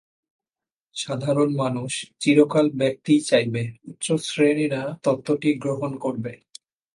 সাধারণ 0.95 1.49
মানুষ 1.55 1.91
চিরকাল 2.19 2.67
ব্যক্তিই 2.73 3.21
চাইবে, 3.21 3.63
উচ্চশ্রেণীরা 3.87 4.81
তত্ত্বটি 5.03 5.49
গ্রহণ 5.55 5.91
করবে। 5.97 6.33